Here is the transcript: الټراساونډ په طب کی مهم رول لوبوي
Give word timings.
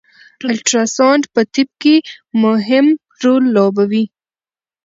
الټراساونډ 0.51 1.23
په 1.33 1.41
طب 1.53 1.69
کی 1.83 1.95
مهم 2.43 2.85
رول 3.23 3.43
لوبوي 3.55 4.03